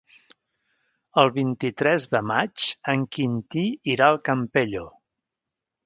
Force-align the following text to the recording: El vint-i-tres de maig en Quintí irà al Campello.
El 1.23 1.29
vint-i-tres 1.35 2.09
de 2.15 2.23
maig 2.31 2.67
en 2.95 3.07
Quintí 3.19 3.67
irà 3.97 4.09
al 4.11 4.23
Campello. 4.31 4.87